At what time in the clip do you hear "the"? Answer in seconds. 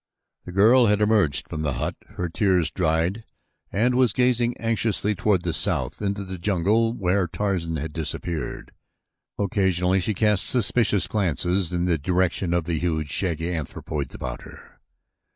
0.45-0.51, 1.61-1.73, 5.43-5.53, 6.23-6.39, 11.85-11.99, 12.63-12.79